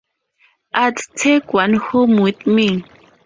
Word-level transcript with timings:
I'd 0.73 0.97
take 1.13 1.53
one 1.53 1.75
home 1.75 2.17
with 2.21 2.47
me. 2.47 2.83